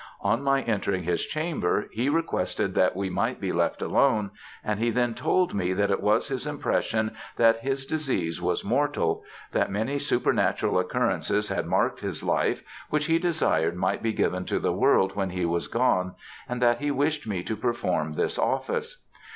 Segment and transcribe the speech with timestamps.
[0.21, 4.31] On my entering his chamber he requested that we might be left alone,
[4.63, 9.23] and he then told me that it was his impression that his disease was mortal
[9.51, 14.57] that many supernatural occurrances had marked his life, which he desired might be given to
[14.57, 16.15] the world when he was gone,
[16.49, 19.05] and that he wished me to perform this office.